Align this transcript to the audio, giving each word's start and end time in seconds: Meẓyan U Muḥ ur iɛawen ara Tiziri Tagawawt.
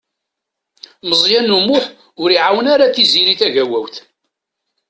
Meẓyan 1.07 1.55
U 1.55 1.59
Muḥ 1.67 1.85
ur 2.21 2.29
iɛawen 2.31 2.65
ara 2.73 2.93
Tiziri 2.95 3.35
Tagawawt. 3.39 3.95